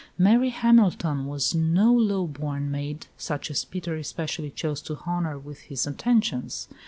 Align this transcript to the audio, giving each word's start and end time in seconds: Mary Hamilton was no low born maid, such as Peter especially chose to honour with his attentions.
Mary 0.17 0.49
Hamilton 0.49 1.27
was 1.27 1.53
no 1.53 1.93
low 1.93 2.25
born 2.25 2.71
maid, 2.71 3.05
such 3.19 3.51
as 3.51 3.63
Peter 3.65 3.93
especially 3.97 4.49
chose 4.49 4.81
to 4.81 4.97
honour 5.05 5.37
with 5.37 5.59
his 5.69 5.85
attentions. 5.85 6.67